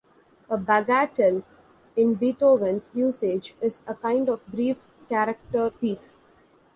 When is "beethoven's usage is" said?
2.15-3.83